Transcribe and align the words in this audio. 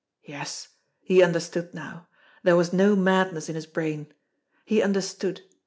Yes, 0.23 0.69
he 1.03 1.21
understood 1.21 1.75
now! 1.75 2.07
There 2.41 2.55
was 2.55 2.73
no 2.73 2.95
madness 2.95 3.49
in 3.49 3.53
his 3.53 3.67
brain. 3.67 4.11
He 4.65 4.81
understood! 4.81 5.41